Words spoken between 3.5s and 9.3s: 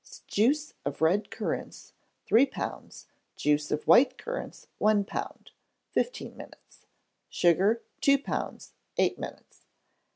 of white currants, one pound: fifteen minutes. Sugar, two pounds: eight